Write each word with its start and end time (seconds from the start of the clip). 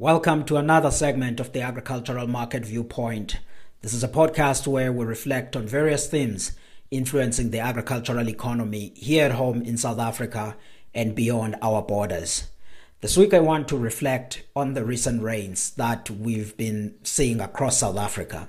Welcome 0.00 0.44
to 0.46 0.56
another 0.56 0.90
segment 0.90 1.40
of 1.40 1.52
the 1.52 1.60
Agricultural 1.60 2.26
Market 2.26 2.64
Viewpoint. 2.64 3.36
This 3.82 3.92
is 3.92 4.02
a 4.02 4.08
podcast 4.08 4.66
where 4.66 4.90
we 4.90 5.04
reflect 5.04 5.54
on 5.56 5.66
various 5.66 6.06
themes 6.06 6.52
influencing 6.90 7.50
the 7.50 7.58
agricultural 7.58 8.26
economy 8.26 8.94
here 8.96 9.26
at 9.26 9.32
home 9.32 9.60
in 9.60 9.76
South 9.76 9.98
Africa 9.98 10.56
and 10.94 11.14
beyond 11.14 11.56
our 11.60 11.82
borders. 11.82 12.48
This 13.02 13.18
week, 13.18 13.34
I 13.34 13.40
want 13.40 13.68
to 13.68 13.76
reflect 13.76 14.42
on 14.56 14.72
the 14.72 14.86
recent 14.86 15.22
rains 15.22 15.72
that 15.72 16.08
we've 16.08 16.56
been 16.56 16.94
seeing 17.02 17.42
across 17.42 17.80
South 17.80 17.98
Africa. 17.98 18.48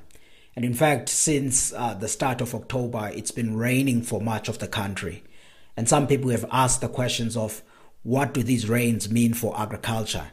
And 0.56 0.64
in 0.64 0.74
fact, 0.74 1.10
since 1.10 1.74
uh, 1.74 1.96
the 1.96 2.08
start 2.08 2.40
of 2.40 2.56
October, 2.56 3.12
it's 3.14 3.32
been 3.32 3.58
raining 3.58 4.04
for 4.04 4.22
much 4.22 4.48
of 4.48 4.60
the 4.60 4.70
country. 4.70 5.26
And 5.76 5.90
some 5.90 6.08
people 6.08 6.30
have 6.30 6.46
asked 6.50 6.80
the 6.80 6.88
questions 6.88 7.36
of 7.36 7.62
what 8.04 8.34
do 8.34 8.42
these 8.42 8.70
rains 8.70 9.12
mean 9.12 9.34
for 9.34 9.60
agriculture? 9.60 10.28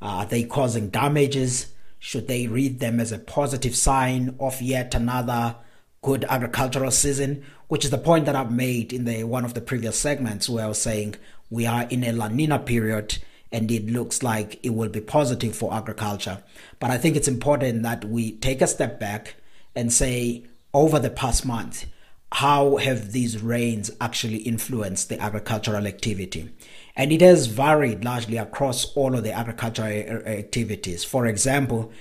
Uh, 0.00 0.06
are 0.06 0.26
they 0.26 0.44
causing 0.44 0.88
damages? 0.88 1.68
Should 1.98 2.28
they 2.28 2.46
read 2.46 2.80
them 2.80 3.00
as 3.00 3.12
a 3.12 3.18
positive 3.18 3.74
sign 3.74 4.36
of 4.38 4.60
yet 4.60 4.94
another 4.94 5.56
good 6.02 6.24
agricultural 6.28 6.90
season? 6.90 7.44
Which 7.68 7.84
is 7.84 7.90
the 7.90 7.98
point 7.98 8.26
that 8.26 8.36
I've 8.36 8.52
made 8.52 8.92
in 8.92 9.04
the 9.04 9.24
one 9.24 9.44
of 9.44 9.54
the 9.54 9.60
previous 9.60 9.98
segments 9.98 10.48
where 10.48 10.64
I 10.64 10.68
was 10.68 10.80
saying 10.80 11.16
we 11.50 11.66
are 11.66 11.84
in 11.84 12.04
a 12.04 12.12
La 12.12 12.28
Nina 12.28 12.58
period 12.58 13.18
and 13.50 13.70
it 13.70 13.86
looks 13.86 14.22
like 14.22 14.58
it 14.64 14.70
will 14.70 14.88
be 14.88 15.00
positive 15.00 15.56
for 15.56 15.72
agriculture. 15.72 16.42
But 16.80 16.90
I 16.90 16.98
think 16.98 17.16
it's 17.16 17.28
important 17.28 17.84
that 17.84 18.04
we 18.04 18.32
take 18.32 18.60
a 18.60 18.66
step 18.66 18.98
back 18.98 19.36
and 19.74 19.92
say 19.92 20.44
over 20.72 20.98
the 20.98 21.10
past 21.10 21.46
month, 21.46 21.86
how 22.34 22.78
have 22.78 23.12
these 23.12 23.40
rains 23.40 23.92
actually 24.00 24.38
influenced 24.38 25.08
the 25.08 25.20
agricultural 25.20 25.86
activity? 25.86 26.50
And 26.96 27.12
it 27.12 27.20
has 27.20 27.46
varied 27.46 28.04
largely 28.04 28.38
across 28.38 28.86
all 28.96 29.14
of 29.14 29.22
the 29.22 29.32
agricultural 29.32 29.88
activities. 30.26 31.04
For 31.04 31.26
example, 31.26 31.92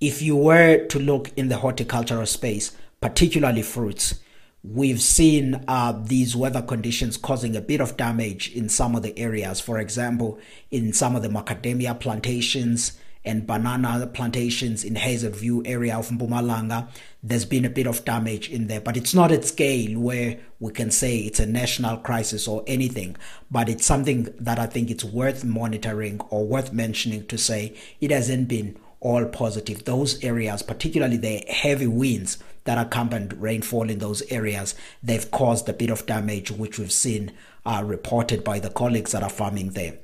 if 0.00 0.22
you 0.22 0.36
were 0.36 0.86
to 0.86 0.98
look 1.00 1.32
in 1.36 1.48
the 1.48 1.56
horticultural 1.56 2.26
space, 2.26 2.70
particularly 3.00 3.62
fruits, 3.62 4.20
we've 4.62 5.02
seen 5.02 5.64
uh, 5.66 6.00
these 6.04 6.36
weather 6.36 6.62
conditions 6.62 7.16
causing 7.16 7.56
a 7.56 7.60
bit 7.60 7.80
of 7.80 7.96
damage 7.96 8.54
in 8.54 8.68
some 8.68 8.94
of 8.94 9.02
the 9.02 9.18
areas. 9.18 9.58
For 9.58 9.80
example, 9.80 10.38
in 10.70 10.92
some 10.92 11.16
of 11.16 11.22
the 11.22 11.28
macadamia 11.28 11.98
plantations, 11.98 12.96
and 13.24 13.46
banana 13.46 14.06
plantations 14.06 14.82
in 14.84 14.94
Hazyview 14.94 15.62
area 15.66 15.96
of 15.96 16.08
Mpumalanga. 16.08 16.88
There's 17.22 17.44
been 17.44 17.64
a 17.64 17.70
bit 17.70 17.86
of 17.86 18.04
damage 18.04 18.48
in 18.48 18.66
there, 18.66 18.80
but 18.80 18.96
it's 18.96 19.14
not 19.14 19.30
at 19.30 19.44
scale 19.44 19.98
where 19.98 20.38
we 20.58 20.72
can 20.72 20.90
say 20.90 21.18
it's 21.18 21.40
a 21.40 21.46
national 21.46 21.98
crisis 21.98 22.48
or 22.48 22.64
anything. 22.66 23.16
But 23.50 23.68
it's 23.68 23.84
something 23.84 24.34
that 24.38 24.58
I 24.58 24.66
think 24.66 24.90
it's 24.90 25.04
worth 25.04 25.44
monitoring 25.44 26.20
or 26.30 26.46
worth 26.46 26.72
mentioning 26.72 27.26
to 27.26 27.36
say 27.36 27.74
it 28.00 28.10
hasn't 28.10 28.48
been 28.48 28.78
all 29.00 29.24
positive. 29.26 29.84
Those 29.84 30.22
areas, 30.22 30.62
particularly 30.62 31.16
the 31.16 31.44
heavy 31.48 31.86
winds 31.86 32.38
that 32.64 32.78
accompanied 32.78 33.34
rainfall 33.34 33.88
in 33.90 33.98
those 33.98 34.22
areas, 34.30 34.74
they've 35.02 35.30
caused 35.30 35.68
a 35.68 35.72
bit 35.72 35.90
of 35.90 36.06
damage, 36.06 36.50
which 36.50 36.78
we've 36.78 36.92
seen 36.92 37.32
uh, 37.64 37.82
reported 37.84 38.44
by 38.44 38.58
the 38.58 38.70
colleagues 38.70 39.12
that 39.12 39.22
are 39.22 39.30
farming 39.30 39.70
there. 39.70 39.98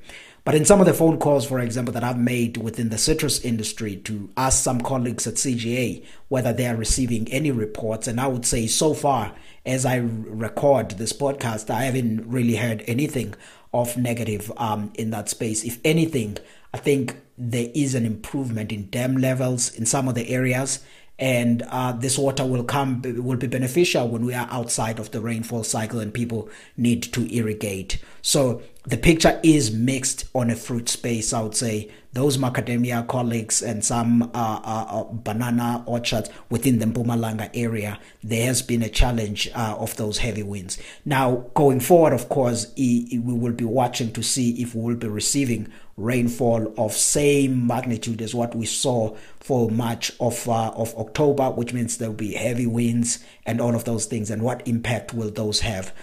But 0.47 0.55
in 0.55 0.63
some 0.63 0.79
of 0.79 0.85
the 0.85 0.93
phone 0.93 1.19
calls, 1.19 1.45
for 1.45 1.59
example, 1.59 1.93
that 1.93 2.05
I've 2.05 2.17
made 2.17 2.55
within 2.55 2.87
the 2.87 2.97
citrus 2.97 3.41
industry 3.41 3.97
to 4.05 4.29
ask 4.37 4.63
some 4.63 4.79
colleagues 4.79 5.27
at 5.27 5.33
CGA 5.33 6.05
whether 6.29 6.53
they 6.53 6.65
are 6.67 6.75
receiving 6.77 7.27
any 7.27 7.51
reports, 7.51 8.07
and 8.07 8.17
I 8.17 8.27
would 8.27 8.45
say 8.45 8.65
so 8.65 8.93
far, 8.93 9.35
as 9.65 9.85
I 9.85 9.97
record 9.97 10.91
this 10.91 11.11
podcast, 11.11 11.69
I 11.69 11.83
haven't 11.83 12.29
really 12.29 12.55
heard 12.55 12.81
anything 12.87 13.33
of 13.73 13.97
negative 13.97 14.49
um, 14.55 14.93
in 14.95 15.09
that 15.09 15.27
space. 15.27 15.65
If 15.65 15.79
anything, 15.83 16.37
I 16.73 16.77
think 16.77 17.17
there 17.37 17.69
is 17.75 17.93
an 17.93 18.05
improvement 18.05 18.71
in 18.71 18.89
dam 18.89 19.17
levels 19.17 19.75
in 19.75 19.85
some 19.85 20.07
of 20.07 20.15
the 20.15 20.29
areas 20.29 20.79
and 21.19 21.63
uh, 21.63 21.91
this 21.93 22.17
water 22.17 22.45
will 22.45 22.63
come 22.63 23.01
will 23.01 23.37
be 23.37 23.47
beneficial 23.47 24.07
when 24.07 24.23
we 24.25 24.33
are 24.33 24.47
outside 24.51 24.99
of 24.99 25.11
the 25.11 25.19
rainfall 25.19 25.63
cycle 25.63 25.99
and 25.99 26.13
people 26.13 26.47
need 26.75 27.01
to 27.01 27.25
irrigate 27.35 27.99
so 28.21 28.61
the 28.87 28.97
picture 28.97 29.39
is 29.43 29.71
mixed 29.71 30.25
on 30.33 30.49
a 30.49 30.55
fruit 30.55 30.89
space 30.89 31.33
i 31.33 31.41
would 31.41 31.55
say 31.55 31.91
those 32.17 32.39
macadamia 32.39 33.07
colleagues 33.07 33.61
and 33.61 33.85
some 33.85 34.23
uh, 34.23 34.27
uh, 34.33 34.85
uh 34.89 35.03
banana 35.03 35.83
orchards 35.85 36.31
within 36.49 36.79
the 36.79 36.85
Mpumalanga 36.87 37.47
area, 37.53 37.99
there 38.23 38.47
has 38.47 38.63
been 38.63 38.81
a 38.81 38.89
challenge 38.89 39.47
uh, 39.53 39.75
of 39.77 39.95
those 39.97 40.17
heavy 40.17 40.41
winds. 40.41 40.79
Now, 41.05 41.45
going 41.53 41.79
forward, 41.79 42.13
of 42.13 42.27
course, 42.27 42.73
we 42.75 43.21
will 43.23 43.53
be 43.53 43.65
watching 43.65 44.11
to 44.13 44.23
see 44.23 44.59
if 44.59 44.73
we 44.73 44.81
will 44.81 44.95
be 44.95 45.07
receiving 45.07 45.71
rainfall 45.95 46.73
of 46.77 46.93
same 46.93 47.65
magnitude 47.67 48.21
as 48.21 48.33
what 48.33 48.55
we 48.55 48.65
saw 48.65 49.15
for 49.39 49.69
much 49.69 50.11
of 50.19 50.47
uh, 50.49 50.69
of 50.71 50.95
October, 50.95 51.51
which 51.51 51.71
means 51.73 51.97
there 51.97 52.09
will 52.09 52.15
be 52.15 52.33
heavy 52.33 52.67
winds 52.67 53.23
and 53.45 53.61
all 53.61 53.75
of 53.75 53.83
those 53.85 54.07
things, 54.07 54.31
and 54.31 54.41
what 54.41 54.67
impact 54.67 55.13
will 55.13 55.29
those 55.29 55.59
have? 55.59 55.93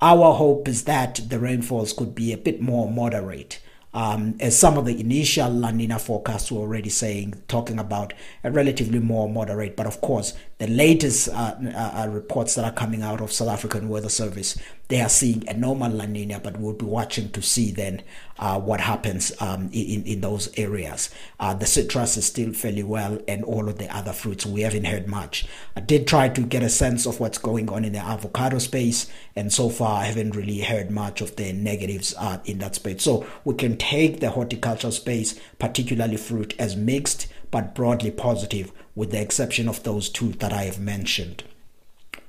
Our 0.00 0.34
hope 0.34 0.68
is 0.68 0.84
that 0.84 1.20
the 1.28 1.38
rainfalls 1.38 1.92
could 1.92 2.14
be 2.14 2.32
a 2.32 2.38
bit 2.38 2.60
more 2.60 2.90
moderate 2.90 3.60
um, 3.94 4.36
as 4.40 4.58
some 4.58 4.76
of 4.76 4.86
the 4.86 5.00
initial 5.00 5.50
La 5.50 5.70
Nina 5.70 5.98
forecasts 6.00 6.50
were 6.50 6.60
already 6.60 6.90
saying, 6.90 7.42
talking 7.46 7.78
about 7.78 8.12
a 8.42 8.50
relatively 8.50 8.98
more 8.98 9.28
moderate. 9.28 9.76
But 9.76 9.86
of 9.86 10.00
course, 10.00 10.34
the 10.58 10.68
latest 10.68 11.28
uh, 11.28 11.56
uh, 11.64 12.02
uh, 12.04 12.08
reports 12.08 12.54
that 12.54 12.64
are 12.64 12.72
coming 12.72 13.02
out 13.02 13.20
of 13.20 13.32
South 13.32 13.48
African 13.48 13.88
Weather 13.88 14.08
Service, 14.08 14.56
they 14.88 15.00
are 15.00 15.08
seeing 15.08 15.48
a 15.48 15.54
normal 15.54 15.90
La 15.90 16.06
Nina, 16.06 16.38
but 16.38 16.58
we'll 16.58 16.74
be 16.74 16.84
watching 16.84 17.30
to 17.30 17.42
see 17.42 17.72
then 17.72 18.02
uh, 18.38 18.60
what 18.60 18.80
happens 18.80 19.32
um, 19.40 19.68
in, 19.72 20.04
in 20.04 20.20
those 20.20 20.56
areas. 20.58 21.10
Uh, 21.40 21.54
the 21.54 21.66
citrus 21.66 22.16
is 22.16 22.26
still 22.26 22.52
fairly 22.52 22.82
well, 22.82 23.18
and 23.26 23.42
all 23.44 23.68
of 23.68 23.78
the 23.78 23.94
other 23.94 24.12
fruits, 24.12 24.46
we 24.46 24.60
haven't 24.60 24.84
heard 24.84 25.08
much. 25.08 25.46
I 25.74 25.80
did 25.80 26.06
try 26.06 26.28
to 26.28 26.40
get 26.42 26.62
a 26.62 26.68
sense 26.68 27.06
of 27.06 27.18
what's 27.18 27.38
going 27.38 27.68
on 27.70 27.84
in 27.84 27.92
the 27.92 27.98
avocado 27.98 28.58
space, 28.58 29.10
and 29.34 29.52
so 29.52 29.70
far 29.70 30.02
I 30.02 30.04
haven't 30.04 30.36
really 30.36 30.60
heard 30.60 30.90
much 30.90 31.20
of 31.20 31.34
the 31.36 31.52
negatives 31.52 32.14
uh, 32.18 32.38
in 32.44 32.58
that 32.58 32.76
space. 32.76 33.02
So 33.02 33.26
we 33.44 33.54
can 33.54 33.76
take 33.76 34.20
the 34.20 34.30
horticultural 34.30 34.92
space, 34.92 35.40
particularly 35.58 36.16
fruit, 36.16 36.54
as 36.58 36.76
mixed 36.76 37.26
but 37.54 37.72
broadly 37.72 38.10
positive, 38.10 38.72
with 38.96 39.12
the 39.12 39.20
exception 39.20 39.68
of 39.68 39.84
those 39.84 40.08
two 40.08 40.32
that 40.32 40.52
I 40.52 40.64
have 40.64 40.80
mentioned. 40.80 41.44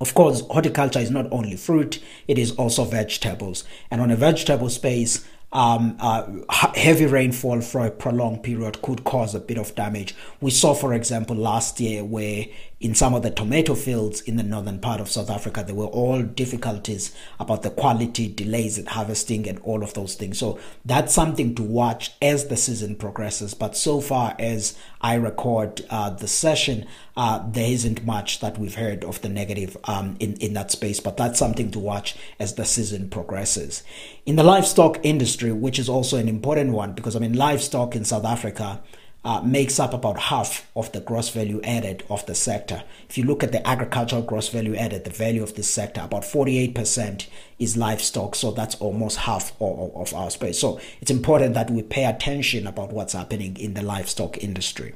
Of 0.00 0.14
course, 0.14 0.42
horticulture 0.42 1.00
is 1.00 1.10
not 1.10 1.26
only 1.32 1.56
fruit, 1.56 2.00
it 2.28 2.38
is 2.38 2.52
also 2.52 2.84
vegetables. 2.84 3.64
And 3.90 4.00
on 4.00 4.12
a 4.12 4.16
vegetable 4.16 4.70
space, 4.70 5.26
um, 5.52 5.96
uh, 5.98 6.28
heavy 6.76 7.06
rainfall 7.06 7.60
for 7.62 7.84
a 7.84 7.90
prolonged 7.90 8.44
period 8.44 8.82
could 8.82 9.02
cause 9.02 9.34
a 9.34 9.40
bit 9.40 9.58
of 9.58 9.74
damage. 9.74 10.14
We 10.40 10.52
saw, 10.52 10.74
for 10.74 10.94
example, 10.94 11.34
last 11.34 11.80
year 11.80 12.04
where 12.04 12.44
in 12.86 12.94
some 12.94 13.14
of 13.14 13.24
the 13.24 13.32
tomato 13.32 13.74
fields 13.74 14.20
in 14.20 14.36
the 14.36 14.44
northern 14.44 14.78
part 14.78 15.00
of 15.00 15.10
South 15.10 15.28
Africa, 15.28 15.64
there 15.66 15.74
were 15.74 15.86
all 15.86 16.22
difficulties 16.22 17.12
about 17.40 17.64
the 17.64 17.70
quality, 17.70 18.28
delays 18.28 18.78
in 18.78 18.86
harvesting, 18.86 19.48
and 19.48 19.58
all 19.64 19.82
of 19.82 19.92
those 19.94 20.14
things. 20.14 20.38
So 20.38 20.60
that's 20.84 21.12
something 21.12 21.56
to 21.56 21.64
watch 21.64 22.12
as 22.22 22.46
the 22.46 22.56
season 22.56 22.94
progresses. 22.94 23.54
But 23.54 23.76
so 23.76 24.00
far 24.00 24.36
as 24.38 24.78
I 25.00 25.14
record 25.14 25.84
uh, 25.90 26.10
the 26.10 26.28
session, 26.28 26.86
uh, 27.16 27.42
there 27.50 27.72
isn't 27.72 28.06
much 28.06 28.38
that 28.38 28.56
we've 28.56 28.76
heard 28.76 29.02
of 29.02 29.20
the 29.20 29.30
negative 29.30 29.76
um, 29.82 30.16
in, 30.20 30.34
in 30.34 30.52
that 30.52 30.70
space. 30.70 31.00
But 31.00 31.16
that's 31.16 31.40
something 31.40 31.72
to 31.72 31.80
watch 31.80 32.16
as 32.38 32.54
the 32.54 32.64
season 32.64 33.10
progresses. 33.10 33.82
In 34.26 34.36
the 34.36 34.44
livestock 34.44 35.00
industry, 35.02 35.50
which 35.50 35.80
is 35.80 35.88
also 35.88 36.18
an 36.18 36.28
important 36.28 36.70
one, 36.70 36.92
because 36.92 37.16
I 37.16 37.18
mean, 37.18 37.32
livestock 37.32 37.96
in 37.96 38.04
South 38.04 38.24
Africa 38.24 38.80
uh, 39.26 39.40
makes 39.42 39.80
up 39.80 39.92
about 39.92 40.16
half 40.16 40.70
of 40.76 40.92
the 40.92 41.00
gross 41.00 41.30
value 41.30 41.60
added 41.64 42.04
of 42.08 42.24
the 42.26 42.34
sector. 42.34 42.84
If 43.08 43.18
you 43.18 43.24
look 43.24 43.42
at 43.42 43.50
the 43.50 43.66
agricultural 43.66 44.22
gross 44.22 44.48
value 44.48 44.76
added, 44.76 45.02
the 45.02 45.10
value 45.10 45.42
of 45.42 45.56
this 45.56 45.68
sector, 45.68 46.00
about 46.00 46.22
48% 46.22 47.26
is 47.58 47.76
livestock. 47.76 48.36
So 48.36 48.52
that's 48.52 48.76
almost 48.76 49.18
half 49.18 49.50
of, 49.60 49.96
of 49.96 50.14
our 50.14 50.30
space. 50.30 50.60
So 50.60 50.78
it's 51.00 51.10
important 51.10 51.54
that 51.54 51.70
we 51.70 51.82
pay 51.82 52.04
attention 52.04 52.68
about 52.68 52.92
what's 52.92 53.14
happening 53.14 53.56
in 53.56 53.74
the 53.74 53.82
livestock 53.82 54.38
industry. 54.38 54.94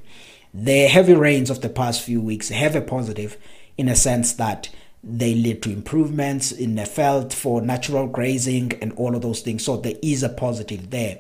The 0.55 0.87
heavy 0.87 1.15
rains 1.15 1.51
of 1.51 1.61
the 1.61 1.69
past 1.69 2.01
few 2.01 2.21
weeks 2.21 2.51
have 2.51 2.77
a 2.77 2.81
positive 2.81 3.37
in 3.77 3.89
a 3.89 3.97
sense 3.97 4.35
that 4.35 4.69
they 5.03 5.35
lead 5.35 5.63
to 5.63 5.73
improvements 5.73 6.53
in 6.53 6.75
the 6.75 6.85
veld 6.85 7.33
for 7.33 7.63
natural 7.63 8.07
grazing 8.07 8.73
and 8.83 8.93
all 8.93 9.17
of 9.17 9.23
those 9.23 9.41
things. 9.41 9.65
So 9.65 9.77
there 9.77 9.97
is 10.03 10.23
a 10.23 10.29
positive 10.29 10.91
there. 10.91 11.19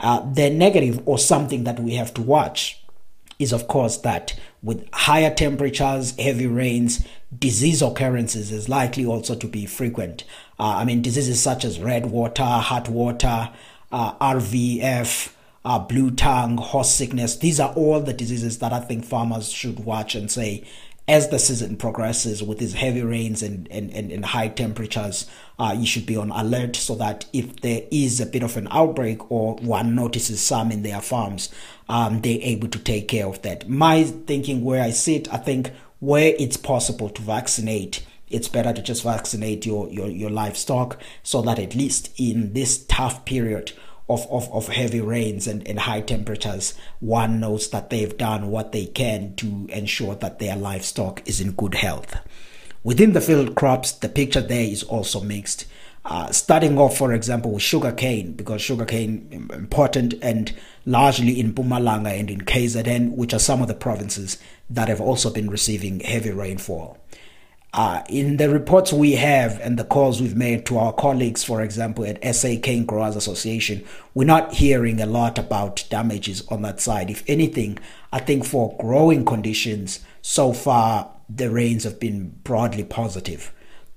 Uh, 0.00 0.20
the 0.32 0.50
negative 0.50 1.02
or 1.06 1.18
something 1.18 1.64
that 1.64 1.78
we 1.78 1.94
have 1.94 2.12
to 2.14 2.22
watch 2.22 2.82
is, 3.38 3.52
of 3.52 3.68
course, 3.68 3.98
that 3.98 4.38
with 4.62 4.88
higher 4.92 5.32
temperatures, 5.34 6.14
heavy 6.18 6.46
rains, 6.46 7.06
disease 7.36 7.80
occurrences 7.82 8.52
is 8.52 8.68
likely 8.68 9.06
also 9.06 9.34
to 9.34 9.46
be 9.46 9.66
frequent. 9.66 10.24
Uh, 10.58 10.76
I 10.76 10.84
mean, 10.84 11.02
diseases 11.02 11.40
such 11.40 11.64
as 11.64 11.80
red 11.80 12.06
water, 12.06 12.44
heart 12.44 12.88
water, 12.88 13.50
uh, 13.92 14.14
RVF, 14.18 15.32
uh, 15.64 15.78
blue 15.78 16.10
tongue, 16.10 16.56
horse 16.56 16.90
sickness. 16.90 17.36
These 17.36 17.60
are 17.60 17.72
all 17.74 18.00
the 18.00 18.12
diseases 18.12 18.58
that 18.58 18.72
I 18.72 18.80
think 18.80 19.04
farmers 19.04 19.50
should 19.50 19.80
watch 19.80 20.14
and 20.14 20.30
say 20.30 20.64
as 21.10 21.28
the 21.28 21.40
season 21.40 21.76
progresses 21.76 22.40
with 22.40 22.58
these 22.58 22.74
heavy 22.74 23.02
rains 23.02 23.42
and, 23.42 23.66
and, 23.72 23.90
and, 23.90 24.12
and 24.12 24.24
high 24.24 24.46
temperatures, 24.46 25.28
uh, 25.58 25.74
you 25.76 25.84
should 25.84 26.06
be 26.06 26.16
on 26.16 26.30
alert 26.30 26.76
so 26.76 26.94
that 26.94 27.26
if 27.32 27.62
there 27.62 27.82
is 27.90 28.20
a 28.20 28.26
bit 28.26 28.44
of 28.44 28.56
an 28.56 28.68
outbreak 28.70 29.28
or 29.28 29.56
one 29.56 29.96
notices 29.96 30.40
some 30.40 30.70
in 30.70 30.84
their 30.84 31.00
farms, 31.00 31.52
um, 31.88 32.20
they're 32.20 32.38
able 32.42 32.68
to 32.68 32.78
take 32.78 33.08
care 33.08 33.26
of 33.26 33.42
that. 33.42 33.68
My 33.68 34.04
thinking 34.04 34.62
where 34.62 34.84
I 34.84 34.90
sit, 34.90 35.32
I 35.34 35.38
think 35.38 35.72
where 35.98 36.32
it's 36.38 36.56
possible 36.56 37.10
to 37.10 37.22
vaccinate, 37.22 38.06
it's 38.28 38.46
better 38.46 38.72
to 38.72 38.80
just 38.80 39.02
vaccinate 39.02 39.66
your, 39.66 39.90
your, 39.90 40.06
your 40.06 40.30
livestock 40.30 40.96
so 41.24 41.42
that 41.42 41.58
at 41.58 41.74
least 41.74 42.14
in 42.18 42.52
this 42.52 42.86
tough 42.86 43.24
period 43.24 43.72
of, 44.10 44.26
of, 44.30 44.52
of 44.52 44.68
heavy 44.68 45.00
rains 45.00 45.46
and, 45.46 45.66
and 45.68 45.78
high 45.78 46.00
temperatures, 46.00 46.74
one 46.98 47.38
knows 47.38 47.70
that 47.70 47.90
they've 47.90 48.18
done 48.18 48.50
what 48.50 48.72
they 48.72 48.86
can 48.86 49.34
to 49.36 49.66
ensure 49.70 50.14
that 50.16 50.38
their 50.38 50.56
livestock 50.56 51.22
is 51.26 51.40
in 51.40 51.52
good 51.52 51.74
health. 51.74 52.18
Within 52.82 53.12
the 53.12 53.20
field 53.20 53.54
crops, 53.54 53.92
the 53.92 54.08
picture 54.08 54.40
there 54.40 54.64
is 54.64 54.82
also 54.82 55.20
mixed. 55.20 55.66
Uh, 56.04 56.32
starting 56.32 56.78
off, 56.78 56.96
for 56.96 57.12
example, 57.12 57.52
with 57.52 57.62
sugarcane, 57.62 58.32
because 58.32 58.62
sugarcane 58.62 59.48
important 59.52 60.14
and 60.22 60.56
largely 60.86 61.38
in 61.38 61.52
Mpumalanga 61.52 62.18
and 62.18 62.30
in 62.30 62.40
KZN, 62.40 63.12
which 63.12 63.34
are 63.34 63.38
some 63.38 63.60
of 63.60 63.68
the 63.68 63.74
provinces 63.74 64.38
that 64.70 64.88
have 64.88 65.00
also 65.00 65.30
been 65.30 65.50
receiving 65.50 66.00
heavy 66.00 66.30
rainfall. 66.30 66.98
Uh, 67.72 68.02
in 68.08 68.36
the 68.36 68.50
reports 68.50 68.92
we 68.92 69.12
have 69.12 69.60
and 69.60 69.78
the 69.78 69.84
calls 69.84 70.20
we've 70.20 70.34
made 70.34 70.66
to 70.66 70.76
our 70.76 70.92
colleagues, 70.92 71.44
for 71.44 71.62
example, 71.62 72.04
at 72.04 72.34
SA 72.34 72.56
Cane 72.62 72.84
Growers 72.84 73.14
Association, 73.14 73.84
we're 74.12 74.24
not 74.24 74.54
hearing 74.54 75.00
a 75.00 75.06
lot 75.06 75.38
about 75.38 75.84
damages 75.88 76.46
on 76.48 76.62
that 76.62 76.80
side. 76.80 77.10
If 77.10 77.22
anything, 77.28 77.78
I 78.12 78.18
think 78.18 78.44
for 78.44 78.76
growing 78.80 79.24
conditions, 79.24 80.00
so 80.20 80.52
far 80.52 81.12
the 81.28 81.48
rains 81.48 81.84
have 81.84 82.00
been 82.00 82.30
broadly 82.42 82.82
positive. 82.82 83.52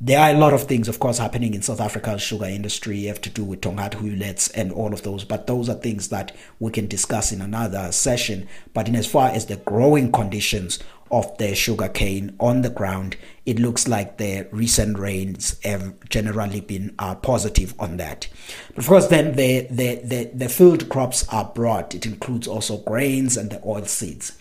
There 0.06 0.20
are 0.20 0.32
a 0.32 0.38
lot 0.38 0.52
of 0.52 0.64
things, 0.64 0.90
of 0.90 1.00
course, 1.00 1.18
happening 1.18 1.54
in 1.54 1.62
South 1.62 1.80
Africa's 1.80 2.22
sugar 2.22 2.44
industry. 2.44 2.98
You 2.98 3.08
have 3.08 3.22
to 3.22 3.30
do 3.30 3.46
with 3.46 3.62
Tongaat 3.62 3.92
Huletts 3.92 4.52
and 4.54 4.74
all 4.74 4.92
of 4.92 5.04
those, 5.04 5.24
but 5.24 5.48
those 5.48 5.70
are 5.70 5.76
things 5.76 6.10
that 6.10 6.36
we 6.60 6.72
can 6.72 6.88
discuss 6.88 7.32
in 7.32 7.40
another 7.40 7.90
session. 7.94 8.50
But 8.74 8.90
in 8.90 8.98
as 8.98 9.08
far 9.08 9.30
as 9.30 9.46
the 9.46 9.56
growing 9.56 10.12
conditions 10.12 10.80
of 11.10 11.38
the 11.38 11.56
sugar 11.56 11.88
cane 11.88 12.36
on 12.42 12.64
the 12.64 12.70
ground, 12.70 13.16
it 13.46 13.60
looks 13.60 13.88
like 13.88 14.18
the 14.18 14.46
recent 14.52 15.00
rains 15.00 15.58
have 15.64 15.94
generally 16.10 16.60
been 16.60 16.94
uh, 17.00 17.16
positive 17.16 17.74
on 17.80 17.96
that. 17.96 18.28
Of 18.76 18.88
course, 18.88 19.08
then 19.08 19.38
the, 19.38 19.68
the, 19.72 20.02
the, 20.04 20.32
the 20.34 20.50
field 20.50 20.90
crops 20.90 21.26
are 21.30 21.46
broad. 21.46 21.96
It 21.96 22.06
includes 22.06 22.46
also 22.46 22.80
grains 22.80 23.38
and 23.38 23.50
the 23.50 23.62
oil 23.66 23.86
seeds. 23.86 24.38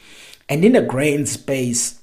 And 0.49 0.65
in 0.65 0.73
the 0.73 0.83
grain 0.83 1.25
space, 1.27 2.02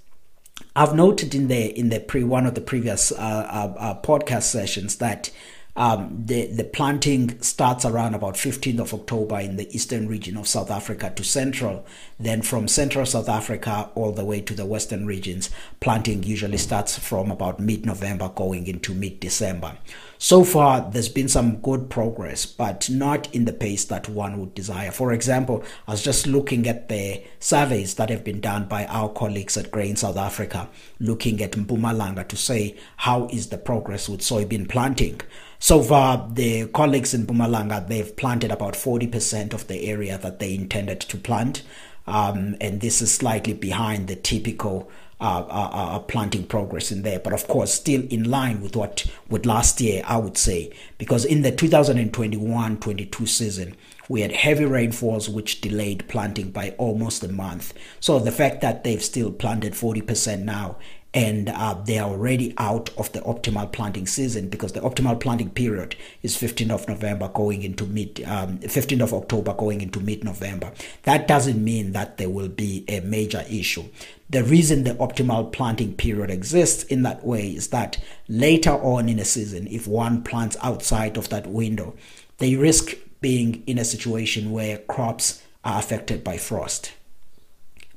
I've 0.76 0.96
noted 0.96 1.36
in 1.36 1.48
the 1.48 1.78
in 1.78 1.90
the 1.90 2.00
pre 2.00 2.24
one 2.24 2.46
of 2.46 2.56
the 2.56 2.62
previous 2.62 3.12
uh, 3.12 3.16
uh, 3.16 3.74
uh, 3.78 4.02
podcast 4.02 4.44
sessions 4.44 4.98
that 4.98 5.32
um, 5.80 6.24
the 6.26 6.48
the 6.48 6.66
planting 6.66 7.42
starts 7.42 7.86
around 7.86 8.14
about 8.14 8.36
15th 8.36 8.80
of 8.80 8.94
October 8.94 9.40
in 9.40 9.56
the 9.56 9.74
eastern 9.74 10.10
region 10.10 10.36
of 10.36 10.46
South 10.46 10.70
Africa 10.70 11.14
to 11.16 11.24
central. 11.24 11.86
Then 12.20 12.42
from 12.42 12.68
central 12.68 13.06
South 13.06 13.30
Africa 13.30 13.90
all 13.96 14.12
the 14.12 14.26
way 14.26 14.42
to 14.42 14.54
the 14.54 14.66
western 14.66 15.06
regions, 15.06 15.50
planting 15.80 16.24
usually 16.24 16.58
starts 16.58 17.00
from 17.00 17.32
about 17.32 17.62
mid 17.62 17.86
November 17.86 18.28
going 18.28 18.68
into 18.68 18.94
mid 18.94 19.22
December. 19.22 19.78
So 20.18 20.44
far, 20.44 20.82
there's 20.82 21.08
been 21.08 21.30
some 21.30 21.62
good 21.62 21.90
progress, 21.90 22.46
but 22.46 22.90
not 22.90 23.34
in 23.34 23.46
the 23.46 23.54
pace 23.54 23.86
that 23.86 24.10
one 24.10 24.38
would 24.38 24.54
desire. 24.54 24.92
For 24.92 25.14
example, 25.14 25.64
I 25.88 25.92
was 25.92 26.04
just 26.04 26.28
looking 26.28 26.68
at 26.68 26.90
the 26.90 27.24
surveys 27.40 27.94
that 27.94 28.10
have 28.10 28.26
been 28.26 28.42
done 28.42 28.66
by 28.66 28.86
our 28.88 29.08
colleagues 29.08 29.56
at 29.56 29.72
Grain 29.72 29.96
South 29.96 30.18
Africa, 30.18 30.68
looking 31.00 31.42
at 31.42 31.54
Mpumalanga 31.54 32.28
to 32.28 32.36
say 32.36 32.76
how 32.98 33.28
is 33.28 33.48
the 33.48 33.58
progress 33.58 34.10
with 34.10 34.20
soybean 34.20 34.68
planting. 34.68 35.22
So 35.62 35.84
far, 35.84 36.26
the 36.32 36.68
colleagues 36.68 37.14
in 37.14 37.28
Mpumalanga, 37.28 37.88
they've 37.88 38.16
planted 38.16 38.50
about 38.50 38.76
40% 38.76 39.54
of 39.54 39.68
the 39.68 39.90
area 39.90 40.18
that 40.18 40.40
they 40.40 40.56
intended 40.56 41.02
to 41.02 41.18
plant. 41.18 41.64
Um, 42.08 42.56
and 42.62 42.80
this 42.80 43.02
is 43.02 43.14
slightly 43.14 43.54
behind 43.54 44.08
the 44.08 44.16
typical 44.16 44.90
uh, 45.22 45.46
uh, 45.50 45.70
uh, 45.74 46.00
planting 46.00 46.46
progress 46.46 46.94
in 46.94 47.02
there, 47.02 47.20
but 47.20 47.34
of 47.34 47.46
course, 47.50 47.74
still 47.74 48.02
in 48.10 48.24
line 48.32 48.62
with 48.62 48.78
what 48.78 49.06
with 49.28 49.46
last 49.46 49.82
year, 49.82 50.02
I 50.06 50.16
would 50.16 50.38
say, 50.38 50.72
because 50.98 51.26
in 51.26 51.42
the 51.42 51.52
2021-22 51.52 53.28
season, 53.28 53.76
we 54.08 54.22
had 54.22 54.32
heavy 54.32 54.64
rainfalls 54.64 55.28
which 55.28 55.60
delayed 55.60 56.08
planting 56.08 56.52
by 56.52 56.74
almost 56.78 57.22
a 57.26 57.28
month. 57.28 57.74
So 58.00 58.18
the 58.18 58.32
fact 58.32 58.62
that 58.62 58.86
they've 58.86 59.04
still 59.04 59.30
planted 59.30 59.74
40% 59.74 60.44
now 60.44 60.78
and 61.14 61.50
uh, 61.50 61.74
they 61.86 61.98
are 61.98 62.10
already 62.10 62.54
out 62.60 62.92
of 62.98 63.12
the 63.14 63.22
optimal 63.22 63.72
planting 63.72 64.06
season 64.06 64.48
because 64.48 64.74
the 64.74 64.80
optimal 64.82 65.20
planting 65.20 65.50
period 65.50 65.96
is 66.22 66.36
15th 66.38 66.72
of 66.72 66.88
November 66.88 67.28
going 67.30 67.64
into 67.64 67.86
mid 67.86 68.24
um, 68.28 68.60
15th 68.60 69.02
of 69.02 69.14
October 69.14 69.54
going 69.54 69.82
into 69.82 70.00
mid 70.00 70.24
November. 70.24 70.72
That 71.04 71.28
doesn't 71.28 71.64
mean 71.64 71.94
that 71.94 72.18
there 72.18 72.30
will 72.30 72.48
be 72.48 72.86
a 72.88 73.00
major 73.00 73.44
issue. 73.50 73.86
The 74.30 74.44
reason 74.44 74.84
the 74.84 74.94
optimal 74.96 75.52
planting 75.52 75.96
period 75.96 76.30
exists 76.30 76.84
in 76.84 77.02
that 77.02 77.26
way 77.26 77.50
is 77.50 77.70
that 77.70 77.98
later 78.28 78.72
on 78.74 79.10
in 79.10 79.18
a 79.18 79.26
season, 79.26 79.68
if 79.68 79.88
one 79.88 80.22
plants 80.22 80.58
outside 80.62 81.18
of 81.18 81.30
that 81.30 81.48
window, 81.48 81.96
they 82.38 82.56
risk 82.56 82.96
being 83.20 83.64
in 83.66 83.80
a 83.80 83.86
situation 83.86 84.52
where 84.52 84.78
crops 84.78 85.42
are 85.64 85.80
affected 85.80 86.24
by 86.24 86.38
frost. 86.38 86.94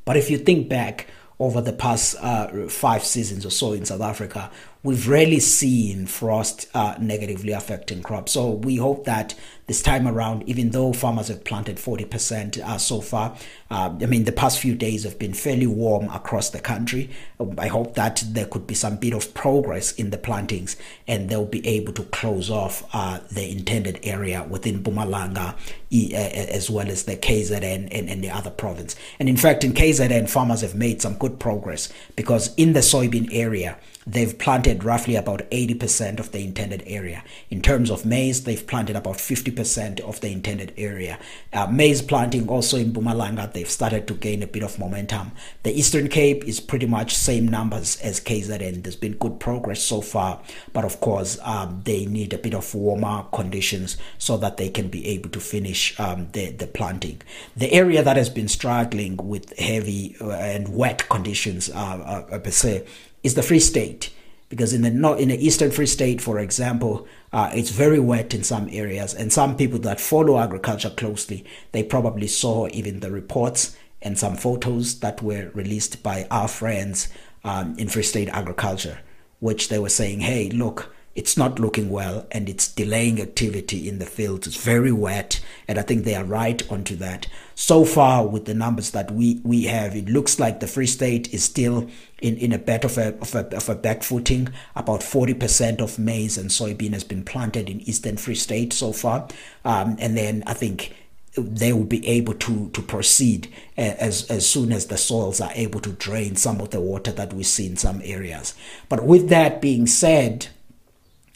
But 0.07 0.17
if 0.17 0.31
you 0.31 0.39
think 0.39 0.69
back 0.71 1.07
over 1.39 1.61
the 1.61 1.73
past 1.73 2.17
uh, 2.21 2.69
five 2.69 3.05
seasons 3.05 3.45
or 3.45 3.51
so 3.51 3.73
in 3.73 3.85
South 3.85 4.01
Africa, 4.01 4.51
we've 4.83 5.09
rarely 5.09 5.41
seen 5.41 6.07
frost 6.07 6.69
uh, 6.75 6.95
negatively 7.01 7.53
affecting 7.53 8.03
crops. 8.03 8.33
So 8.33 8.51
we 8.51 8.77
hope 8.77 9.05
that 9.05 9.35
this 9.67 9.81
time 9.81 10.09
around, 10.09 10.49
even 10.49 10.71
though 10.71 10.93
farmers 10.93 11.29
have 11.29 11.45
planted 11.45 11.77
40% 11.77 12.59
uh, 12.59 12.79
so 12.79 13.01
far, 13.01 13.37
uh, 13.71 13.95
I 14.01 14.07
mean, 14.07 14.25
the 14.25 14.33
past 14.33 14.59
few 14.59 14.75
days 14.75 15.05
have 15.05 15.19
been 15.19 15.33
fairly 15.35 15.67
warm 15.67 16.09
across 16.11 16.51
the 16.51 16.59
country. 16.59 17.11
I 17.57 17.69
hope 17.69 17.95
that 17.95 18.23
there 18.27 18.47
could 18.47 18.67
be 18.67 18.75
some 18.75 18.97
bit 18.97 19.15
of 19.15 19.33
progress 19.35 19.93
in 19.93 20.11
the 20.11 20.19
plantings 20.19 20.77
and 21.07 21.29
they'll 21.29 21.47
be 21.47 21.67
able 21.67 21.93
to 21.95 22.03
close 22.05 22.51
off 22.51 22.85
uh, 22.93 23.21
the 23.31 23.51
intended 23.51 24.01
area 24.03 24.45
within 24.49 24.83
Mpumalanga 24.83 25.55
as 25.93 26.71
well 26.71 26.89
as 26.89 27.05
the 27.05 27.17
KZN 27.17 27.89
and, 27.91 28.09
and 28.09 28.25
the 28.25 28.31
other 28.31 28.51
province. 28.51 28.97
And 29.19 29.29
in 29.29 29.37
fact, 29.37 29.63
in 29.63 29.73
KZN, 29.73 30.29
farmers 30.29 30.63
have 30.63 30.75
made 30.75 31.03
some 31.03 31.15
good 31.15 31.39
progress 31.39 31.93
because 32.17 32.55
in 32.57 32.73
the 32.73 32.81
soybean 32.81 33.29
area, 33.33 33.79
they've 34.07 34.37
planted 34.39 34.85
roughly 34.85 35.17
about 35.17 35.49
80% 35.51 36.19
of 36.19 36.33
the 36.33 36.41
intended 36.41 36.83
area. 36.87 37.23
In 37.51 37.63
terms 37.63 37.91
of 37.91 38.05
maize, 38.05 38.45
they've 38.45 38.67
planted 38.67 38.97
about 38.97 39.17
50% 39.17 39.52
of 40.01 40.21
the 40.21 40.31
intended 40.31 40.73
area. 40.77 41.19
Uh, 41.53 41.67
maize 41.67 42.03
planting 42.03 42.49
also 42.49 42.77
in 42.77 42.93
Mpumalanga, 42.93 43.53
they've 43.53 43.71
started 43.71 44.07
to 44.09 44.15
gain 44.15 44.43
a 44.43 44.47
bit 44.47 44.63
of 44.63 44.79
momentum. 44.79 45.33
The 45.63 45.73
Eastern 45.73 46.09
Cape 46.09 46.45
is 46.45 46.61
pretty 46.61 46.87
much 46.87 47.15
same 47.15 47.47
numbers 47.47 48.01
as 48.01 48.21
KZN. 48.21 48.83
There's 48.83 48.97
been 48.97 49.15
good 49.15 49.41
progress 49.41 49.83
so 49.83 50.01
far, 50.01 50.41
but 50.73 50.85
of 50.85 51.01
course, 51.01 51.39
um, 51.43 51.83
they 51.85 52.07
need 52.07 52.33
a 52.33 52.39
bit 52.39 52.55
of 52.55 52.75
warmer 52.75 53.25
conditions 53.33 53.97
so 54.19 54.37
that 54.39 54.57
they 54.57 54.69
can 54.69 54.89
be 54.89 55.07
able 55.09 55.31
to 55.31 55.41
finish 55.41 55.99
um, 56.01 56.29
the, 56.33 56.51
the 56.51 56.67
planting. 56.67 57.23
The 57.57 57.73
area 57.73 58.03
that 58.03 58.17
has 58.17 58.31
been 58.31 58.49
struggling 58.49 59.17
with 59.17 59.59
heavy 59.59 60.17
uh, 60.21 60.31
and 60.31 60.75
wet 60.75 61.09
conditions 61.09 61.71
uh, 61.71 62.27
uh, 62.33 62.39
per 62.39 62.51
se 62.51 62.87
is 63.23 63.35
the 63.35 63.43
Free 63.43 63.61
State. 63.61 64.11
Because 64.53 64.75
in 64.75 64.83
the 64.83 65.15
in 65.15 65.31
the 65.31 65.47
Eastern 65.47 65.71
Free 65.71 65.87
State, 65.87 66.21
for 66.21 66.39
example, 66.39 67.07
uh, 67.33 67.51
it's 67.55 67.71
very 67.71 67.99
wet 67.99 68.35
in 68.35 68.45
some 68.45 68.69
areas, 68.71 69.15
and 69.15 69.33
some 69.33 69.57
people 69.57 69.79
that 69.79 69.99
follow 69.99 70.39
agriculture 70.39 70.91
closely, 70.91 71.43
they 71.73 71.83
probably 71.83 72.27
saw 72.27 72.69
even 72.71 73.01
the 73.01 73.11
reports 73.11 73.75
and 74.03 74.19
some 74.19 74.37
photos 74.37 75.01
that 75.01 75.23
were 75.23 75.51
released 75.55 76.03
by 76.03 76.27
our 76.31 76.49
friends 76.49 77.09
um, 77.45 77.75
in 77.79 77.89
Free 77.89 78.03
State 78.03 78.29
Agriculture, 78.29 78.99
which 79.41 79.71
they 79.71 79.79
were 79.79 79.89
saying, 79.89 80.21
"Hey, 80.21 80.51
look, 80.51 80.95
it's 81.15 81.37
not 81.37 81.59
looking 81.59 81.91
well 81.91 82.27
and 82.31 82.49
it's 82.49 82.69
delaying 82.69 83.21
activity 83.21 83.89
in 83.89 83.99
the 83.99 84.07
fields. 84.07 84.47
It's 84.47 84.57
very 84.57 84.93
wet, 84.93 85.41
and 85.69 85.79
I 85.79 85.83
think 85.83 86.05
they 86.05 86.15
are 86.15 86.25
right 86.25 86.63
onto 86.73 86.97
that. 86.97 87.27
So 87.55 87.85
far, 87.85 88.27
with 88.27 88.47
the 88.47 88.55
numbers 88.55 88.93
that 88.93 89.11
we, 89.11 89.41
we 89.45 89.65
have, 89.65 89.95
it 89.95 90.09
looks 90.09 90.41
like 90.41 90.61
the 90.61 90.67
Free 90.67 90.87
State 90.87 91.33
is 91.35 91.45
still 91.45 91.89
in, 92.21 92.37
in 92.39 92.53
a 92.53 92.59
bit 92.59 92.85
of 92.85 92.97
a, 92.97 93.15
of 93.19 93.35
a, 93.35 93.55
of 93.55 93.69
a 93.69 93.75
back 93.75 94.03
footing. 94.03 94.49
About 94.75 95.01
40% 95.01 95.81
of 95.81 95.99
maize 95.99 96.39
and 96.39 96.49
soybean 96.49 96.95
has 96.95 97.05
been 97.05 97.25
planted 97.25 97.69
in 97.69 97.83
Eastern 97.83 98.17
Free 98.17 98.35
State 98.35 98.73
so 98.73 98.93
far. 98.93 99.29
Um, 99.65 99.97
and 99.99 100.17
then 100.17 100.43
I 100.47 100.55
think 100.55 100.95
they 101.35 101.73
will 101.73 101.85
be 101.85 102.07
able 102.07 102.35
to 102.35 102.69
to 102.71 102.83
proceed 102.83 103.51
as 103.77 104.31
as 104.31 104.47
soon 104.47 104.71
as 104.71 104.87
the 104.87 104.99
soils 104.99 105.41
are 105.41 105.53
able 105.55 105.81
to 105.81 105.93
drain 105.93 106.37
some 106.37 106.61
of 106.61 106.71
the 106.71 106.81
water 106.81 107.11
that 107.11 107.33
we 107.33 107.43
see 107.43 107.67
in 107.67 107.77
some 107.77 108.03
areas. 108.05 108.55
But 108.89 109.05
with 109.05 109.31
that 109.31 109.63
being 109.63 109.87
said, 109.87 110.49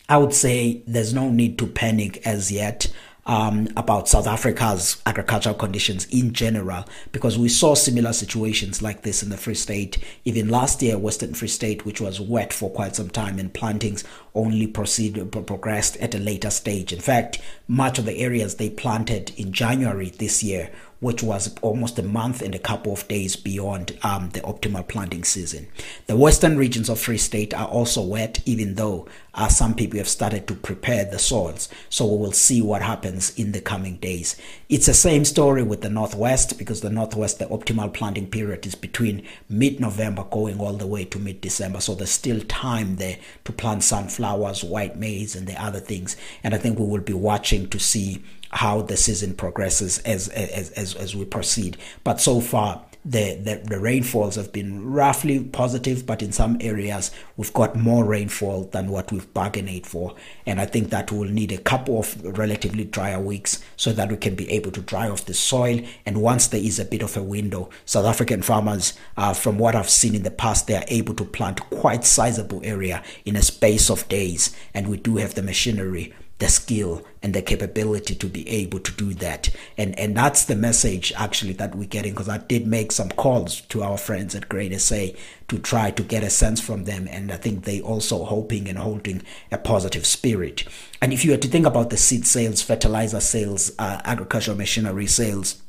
I 0.09 0.19
would 0.19 0.35
say 0.35 0.83
there's 0.87 1.13
no 1.13 1.31
need 1.31 1.59
to 1.59 1.67
panic 1.67 2.27
as 2.27 2.53
yet. 2.53 2.89
um, 3.27 3.69
about 3.77 4.09
South 4.09 4.27
Africa's 4.29 5.03
agricultural 5.05 5.57
conditions 5.57 6.07
in 6.07 6.33
general, 6.33 6.85
because 7.11 7.37
we 7.37 7.49
saw 7.49 7.75
similar 7.75 8.13
situations 8.13 8.83
like 8.83 9.03
this 9.03 9.23
in 9.23 9.31
the 9.31 9.37
Free 9.37 9.55
State. 9.55 9.99
Even 10.25 10.49
last 10.49 10.81
year, 10.81 10.97
Western 10.97 11.35
Free 11.35 11.49
State, 11.49 11.85
which 11.85 12.01
was 12.01 12.21
wet 12.21 12.53
for 12.53 12.71
quite 12.71 12.95
some 12.95 13.11
time, 13.11 13.39
and 13.39 13.53
plantings 13.53 14.05
only 14.35 14.67
proceeded 14.67 15.33
progressed 15.33 15.97
at 15.97 16.15
a 16.15 16.19
later 16.19 16.51
stage. 16.51 16.93
In 16.93 17.01
fact, 17.01 17.41
much 17.67 17.99
of 17.99 18.05
the 18.05 18.19
areas 18.19 18.57
they 18.57 18.71
planted 18.71 19.33
in 19.37 19.53
January 19.53 20.11
this 20.11 20.45
year 20.45 20.71
which 21.01 21.23
was 21.23 21.55
almost 21.61 21.99
a 21.99 22.03
month 22.03 22.41
and 22.41 22.55
a 22.55 22.59
couple 22.59 22.93
of 22.93 23.07
days 23.09 23.37
beyond 23.37 23.97
um, 24.03 24.31
the 24.31 24.41
optimal 24.41 24.87
planting 24.87 25.25
season. 25.25 25.67
The 26.07 26.17
western 26.17 26.57
regions 26.57 26.89
of 26.89 26.99
Free 26.99 27.19
State 27.19 27.53
are 27.53 27.69
also 27.69 28.03
wet, 28.03 28.41
even 28.47 28.75
though 28.77 29.07
uh, 29.37 29.49
some 29.49 29.75
people 29.75 29.99
have 29.99 30.09
started 30.09 30.47
to 30.49 30.55
prepare 30.55 31.05
the 31.05 31.19
soils. 31.19 31.69
So 31.91 32.07
we 32.07 32.17
will 32.17 32.33
see 32.33 32.63
what 32.63 32.81
happens 32.81 33.39
in 33.39 33.53
the 33.53 33.61
coming 33.61 33.97
days. 33.99 34.37
It's 34.69 34.87
the 34.87 34.95
same 34.95 35.27
story 35.27 35.63
with 35.63 35.83
the 35.83 35.91
northwest 35.91 36.57
because 36.59 36.81
the 36.81 36.91
northwest, 36.91 37.39
the 37.39 37.47
optimal 37.47 37.93
planting 37.93 38.29
period 38.29 38.67
is 38.67 38.75
between 38.75 39.27
mid 39.49 39.79
November 39.79 40.25
going 40.25 40.59
all 40.59 40.73
the 40.73 40.87
way 40.87 41.05
to 41.05 41.19
mid 41.19 41.43
December. 41.43 41.81
So 41.81 41.95
there's 41.95 42.11
still 42.11 42.41
time 42.41 42.97
there 42.97 43.19
to 43.45 43.53
plant 43.53 43.85
sunflowers, 43.85 44.65
white 44.65 44.97
maize, 44.97 45.37
and 45.37 45.47
the 45.47 45.63
other 45.63 45.81
things. 45.81 46.17
And 46.43 46.55
I 46.55 46.59
think 46.59 46.79
we 46.79 46.87
will 46.87 47.03
be 47.03 47.13
watching 47.13 47.69
to 47.69 47.79
see 47.79 48.23
how 48.51 48.83
the 48.83 48.97
season 48.97 49.35
progresses 49.35 49.99
as 50.01 50.29
as 50.29 50.71
as, 50.71 50.95
as 50.95 51.15
we 51.15 51.25
proceed. 51.25 51.77
But 52.05 52.21
so 52.21 52.41
far, 52.41 52.83
the, 53.07 53.37
the, 53.37 53.63
the 53.65 53.79
rainfalls 53.79 54.35
have 54.35 54.53
been 54.53 54.85
roughly 54.85 55.39
positive, 55.39 56.05
but 56.07 56.23
in 56.23 56.33
some 56.33 56.57
areas 56.61 57.13
we've 57.37 57.53
got 57.53 57.77
more 57.77 58.05
rainfall 58.05 58.65
than 58.65 58.89
what 58.89 59.13
we've 59.13 59.33
bargained 59.33 59.87
for. 59.87 60.17
And 60.45 60.61
I 60.61 60.67
think 60.67 60.91
that 60.91 61.13
we'll 61.13 61.31
need 61.31 61.53
a 61.53 61.59
couple 61.59 62.01
of 62.01 62.21
relatively 62.37 62.85
drier 62.85 63.21
weeks 63.21 63.63
so 63.77 63.93
that 63.93 64.11
we 64.11 64.17
can 64.17 64.35
be 64.35 64.51
able 64.51 64.73
to 64.73 64.81
dry 64.81 65.09
off 65.09 65.25
the 65.25 65.35
soil. 65.35 65.81
And 66.05 66.21
once 66.21 66.49
there 66.49 66.61
is 66.61 66.81
a 66.81 66.85
bit 66.85 67.03
of 67.03 67.17
a 67.17 67.23
window, 67.23 67.71
South 67.85 68.07
African 68.07 68.43
farmers, 68.43 68.95
uh, 69.17 69.35
from 69.35 69.57
what 69.57 69.77
I've 69.77 69.89
seen 69.89 70.17
in 70.17 70.25
the 70.25 70.31
past, 70.33 70.67
they 70.67 70.75
are 70.75 70.85
able 70.89 71.15
to 71.15 71.25
plant 71.25 71.61
quite 71.71 72.05
sizable 72.05 72.61
area 72.65 73.05
in 73.25 73.37
a 73.37 73.43
space 73.43 73.89
of 73.89 74.09
days. 74.09 74.55
And 74.75 74.89
we 74.89 74.97
do 74.97 75.19
have 75.19 75.35
the 75.35 75.43
machinery 75.43 76.13
the 76.39 76.49
skill 76.49 77.03
and 77.23 77.35
the 77.35 77.41
capability 77.41 78.15
to 78.15 78.27
be 78.27 78.49
able 78.49 78.79
to 78.81 78.93
do 78.93 79.15
that. 79.15 79.49
And 79.79 79.99
and 79.99 80.17
that's 80.17 80.45
the 80.45 80.55
message 80.55 81.13
actually 81.17 81.55
that 81.55 81.75
we're 81.75 81.89
getting 81.89 82.13
because 82.13 82.29
i 82.29 82.39
did 82.39 82.67
make 82.67 82.93
some 82.93 83.09
calls 83.11 83.63
to 83.63 83.83
our 83.83 83.97
friends 83.97 84.35
at 84.35 84.49
Grain 84.49 84.79
SA 84.79 85.07
to 85.49 85.59
try 85.59 85.91
to 85.91 86.03
get 86.03 86.23
a 86.23 86.31
sense 86.31 86.61
from 86.61 86.85
them 86.85 87.09
and 87.11 87.33
i 87.33 87.37
think 87.37 87.65
they 87.65 87.81
also 87.81 88.25
hoping 88.25 88.69
and 88.69 88.79
holding 88.79 89.23
a 89.51 89.59
positive 89.59 90.07
spirit. 90.07 90.65
And 91.01 91.13
if 91.13 91.25
you 91.25 91.31
were 91.31 91.37
to 91.39 91.49
think 91.49 91.67
about 91.67 91.91
the 91.91 91.97
seed 91.97 92.27
sales 92.27 92.63
fertilizer 92.63 93.21
sales 93.21 93.73
uh, 93.79 94.01
agricultural 94.05 94.57
machinery 94.57 95.07
sales 95.07 95.63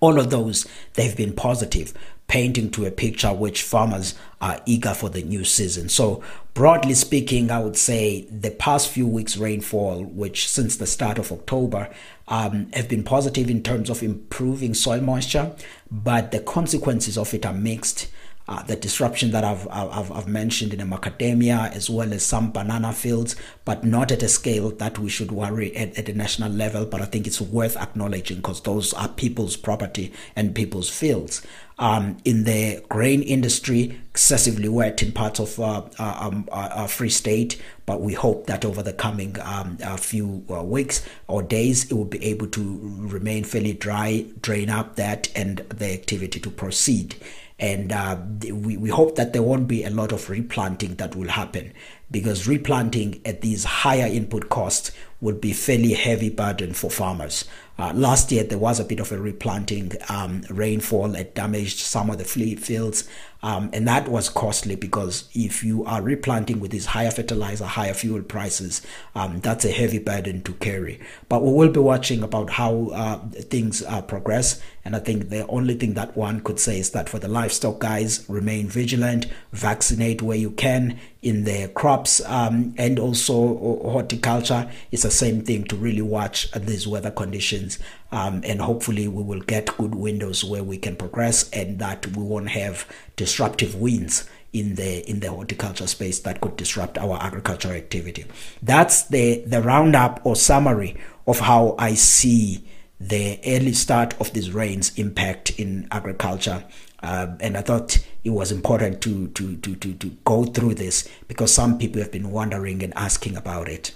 all 0.00 0.18
of 0.18 0.30
those 0.30 0.66
they've 0.94 1.16
been 1.16 1.32
positive 1.32 1.92
painting 2.32 2.70
to 2.70 2.86
a 2.86 2.90
picture 2.90 3.30
which 3.30 3.62
farmers 3.62 4.14
are 4.40 4.58
eager 4.64 4.94
for 4.94 5.10
the 5.10 5.22
new 5.22 5.44
season. 5.44 5.86
So, 5.86 6.22
broadly 6.54 6.94
speaking, 6.94 7.50
I 7.50 7.58
would 7.58 7.76
say 7.76 8.22
the 8.30 8.50
past 8.50 8.88
few 8.88 9.06
weeks' 9.06 9.36
rainfall, 9.36 10.04
which 10.04 10.48
since 10.48 10.76
the 10.76 10.86
start 10.86 11.18
of 11.18 11.30
October, 11.30 11.90
um, 12.28 12.70
have 12.72 12.88
been 12.88 13.04
positive 13.04 13.50
in 13.50 13.62
terms 13.62 13.90
of 13.90 14.02
improving 14.02 14.72
soil 14.72 15.02
moisture, 15.02 15.54
but 15.90 16.30
the 16.30 16.40
consequences 16.40 17.18
of 17.18 17.34
it 17.34 17.44
are 17.44 17.52
mixed. 17.52 18.08
Uh, 18.52 18.62
the 18.64 18.76
disruption 18.76 19.30
that 19.30 19.44
I've, 19.44 19.66
I've, 19.70 20.12
I've 20.12 20.28
mentioned 20.28 20.74
in 20.74 20.80
the 20.80 20.84
macadamia 20.84 21.72
as 21.72 21.88
well 21.88 22.12
as 22.12 22.22
some 22.22 22.52
banana 22.52 22.92
fields, 22.92 23.34
but 23.64 23.82
not 23.82 24.12
at 24.12 24.22
a 24.22 24.28
scale 24.28 24.68
that 24.72 24.98
we 24.98 25.08
should 25.08 25.32
worry 25.32 25.74
at, 25.74 25.96
at 25.96 26.10
a 26.10 26.12
national 26.12 26.52
level. 26.52 26.84
But 26.84 27.00
I 27.00 27.06
think 27.06 27.26
it's 27.26 27.40
worth 27.40 27.78
acknowledging 27.78 28.36
because 28.36 28.60
those 28.60 28.92
are 28.92 29.08
people's 29.08 29.56
property 29.56 30.12
and 30.36 30.54
people's 30.54 30.90
fields 30.90 31.40
um, 31.78 32.18
in 32.26 32.44
the 32.44 32.84
grain 32.90 33.22
industry, 33.22 33.98
excessively 34.10 34.68
wet 34.68 35.02
in 35.02 35.12
parts 35.12 35.40
of 35.40 35.58
uh, 35.58 35.84
uh, 35.98 36.16
um, 36.20 36.46
uh, 36.52 36.68
uh, 36.72 36.86
Free 36.86 37.08
State. 37.08 37.58
But 37.86 38.02
we 38.02 38.12
hope 38.12 38.48
that 38.48 38.66
over 38.66 38.82
the 38.82 38.92
coming 38.92 39.36
um, 39.42 39.78
few 39.96 40.26
weeks 40.26 41.06
or 41.26 41.42
days, 41.42 41.90
it 41.90 41.94
will 41.94 42.04
be 42.04 42.22
able 42.22 42.48
to 42.48 42.80
remain 42.82 43.44
fairly 43.44 43.72
dry, 43.72 44.26
drain 44.42 44.68
up 44.68 44.96
that, 44.96 45.30
and 45.34 45.58
the 45.70 45.92
activity 45.94 46.38
to 46.38 46.50
proceed. 46.50 47.16
And 47.62 47.92
uh, 47.92 48.18
we, 48.50 48.76
we 48.76 48.90
hope 48.90 49.14
that 49.14 49.32
there 49.32 49.42
won't 49.42 49.68
be 49.68 49.84
a 49.84 49.90
lot 49.90 50.10
of 50.10 50.28
replanting 50.28 50.96
that 50.96 51.14
will 51.14 51.28
happen 51.28 51.72
because 52.10 52.48
replanting 52.48 53.20
at 53.24 53.40
these 53.40 53.62
higher 53.62 54.06
input 54.06 54.48
costs 54.48 54.90
would 55.20 55.40
be 55.40 55.52
fairly 55.52 55.92
heavy 55.92 56.28
burden 56.28 56.74
for 56.74 56.90
farmers. 56.90 57.44
Uh, 57.78 57.92
last 57.94 58.32
year, 58.32 58.42
there 58.42 58.58
was 58.58 58.80
a 58.80 58.84
bit 58.84 58.98
of 58.98 59.12
a 59.12 59.18
replanting 59.18 59.92
um, 60.08 60.42
rainfall 60.50 61.08
that 61.10 61.36
damaged 61.36 61.78
some 61.78 62.10
of 62.10 62.18
the 62.18 62.24
fields, 62.24 63.08
um, 63.42 63.70
and 63.72 63.88
that 63.88 64.08
was 64.08 64.28
costly 64.28 64.76
because 64.76 65.28
if 65.34 65.64
you 65.64 65.84
are 65.84 66.00
replanting 66.00 66.60
with 66.60 66.70
these 66.70 66.86
higher 66.86 67.10
fertilizer, 67.10 67.64
higher 67.64 67.94
fuel 67.94 68.22
prices, 68.22 68.82
um, 69.16 69.40
that's 69.40 69.64
a 69.64 69.72
heavy 69.72 69.98
burden 69.98 70.42
to 70.42 70.52
carry. 70.54 71.00
But 71.28 71.42
we 71.42 71.52
will 71.52 71.70
be 71.70 71.80
watching 71.80 72.22
about 72.22 72.50
how 72.50 72.90
uh, 72.92 73.18
things 73.28 73.82
uh, 73.82 74.02
progress, 74.02 74.60
and 74.84 74.94
I 74.94 75.00
think 75.00 75.28
the 75.28 75.46
only 75.48 75.74
thing 75.74 75.94
that 75.94 76.16
one 76.16 76.40
could 76.40 76.60
say 76.60 76.78
is 76.78 76.90
that 76.90 77.08
for 77.08 77.18
the 77.18 77.28
livestock 77.28 77.80
guys, 77.80 78.24
remain 78.28 78.68
vigilant, 78.68 79.26
vaccinate 79.52 80.22
where 80.22 80.36
you 80.36 80.50
can 80.52 80.98
in 81.20 81.44
the 81.44 81.68
crops, 81.74 82.20
um, 82.26 82.74
and 82.78 82.98
also 82.98 83.56
horticulture. 83.82 84.70
It's 84.90 85.02
the 85.02 85.10
same 85.10 85.42
thing 85.42 85.64
to 85.64 85.76
really 85.76 86.02
watch 86.02 86.50
these 86.52 86.86
weather 86.86 87.10
conditions 87.10 87.78
um, 88.12 88.42
and 88.44 88.60
hopefully 88.60 89.08
we 89.08 89.22
will 89.22 89.40
get 89.40 89.76
good 89.78 89.94
windows 89.94 90.44
where 90.44 90.62
we 90.62 90.76
can 90.76 90.94
progress 90.94 91.48
and 91.50 91.78
that 91.78 92.06
we 92.08 92.22
won't 92.22 92.50
have 92.50 92.86
disruptive 93.16 93.74
winds 93.74 94.28
in 94.52 94.74
the 94.74 95.08
in 95.08 95.20
the 95.20 95.30
horticulture 95.30 95.86
space 95.86 96.20
that 96.20 96.42
could 96.42 96.56
disrupt 96.56 96.98
our 96.98 97.20
agricultural 97.22 97.74
activity. 97.74 98.26
That's 98.62 99.04
the 99.04 99.42
the 99.46 99.62
roundup 99.62 100.20
or 100.24 100.36
summary 100.36 100.96
of 101.26 101.40
how 101.40 101.74
I 101.78 101.94
see 101.94 102.68
the 103.00 103.40
early 103.46 103.72
start 103.72 104.14
of 104.20 104.32
these 104.32 104.52
rains 104.52 104.96
impact 104.96 105.58
in 105.58 105.88
agriculture. 105.90 106.64
Uh, 107.02 107.34
and 107.40 107.56
I 107.56 107.62
thought 107.62 107.98
it 108.22 108.30
was 108.30 108.52
important 108.52 109.00
to, 109.00 109.26
to, 109.28 109.56
to, 109.56 109.74
to, 109.74 109.94
to 109.94 110.08
go 110.24 110.44
through 110.44 110.74
this 110.74 111.08
because 111.26 111.52
some 111.52 111.78
people 111.78 112.00
have 112.00 112.12
been 112.12 112.30
wondering 112.30 112.80
and 112.84 112.94
asking 112.94 113.36
about 113.36 113.68
it. 113.68 113.92